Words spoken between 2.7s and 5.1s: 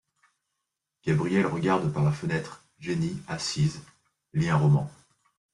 Jenny assise, lit un roman.